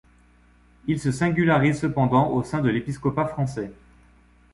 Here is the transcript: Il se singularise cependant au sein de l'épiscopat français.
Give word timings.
Il 0.87 0.99
se 0.99 1.11
singularise 1.11 1.79
cependant 1.79 2.31
au 2.31 2.41
sein 2.41 2.59
de 2.61 2.69
l'épiscopat 2.69 3.27
français. 3.27 3.71